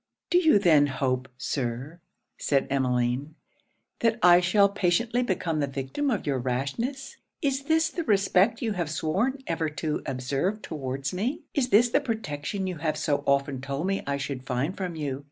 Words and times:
'Do 0.31 0.39
you 0.39 0.57
then 0.57 0.87
hope, 0.87 1.27
Sir,' 1.37 1.99
said 2.39 2.65
Emmeline, 2.71 3.35
'that 3.99 4.17
I 4.23 4.39
shall 4.39 4.67
patiently 4.67 5.21
become 5.21 5.59
the 5.59 5.67
victim 5.67 6.09
of 6.09 6.25
your 6.25 6.39
rashness? 6.39 7.17
Is 7.43 7.65
this 7.65 7.89
the 7.89 8.03
respect 8.05 8.63
you 8.63 8.71
have 8.71 8.89
sworn 8.89 9.43
ever 9.45 9.69
to 9.69 10.01
observe 10.07 10.63
towards 10.63 11.13
me? 11.13 11.43
Is 11.53 11.69
this 11.69 11.89
the 11.89 12.01
protection 12.01 12.65
you 12.65 12.77
have 12.77 12.97
so 12.97 13.23
often 13.27 13.61
told 13.61 13.85
me 13.85 14.01
I 14.07 14.17
should 14.17 14.41
find 14.43 14.75
from 14.75 14.95
you? 14.95 15.19